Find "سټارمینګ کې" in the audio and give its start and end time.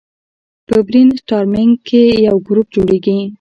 1.19-2.03